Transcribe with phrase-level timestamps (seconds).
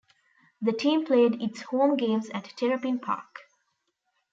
[0.63, 3.41] The team played its home games at Terrapin Park.